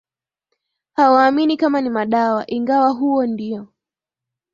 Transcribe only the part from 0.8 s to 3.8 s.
hawaamini kama ni madawa ingawa huo ndio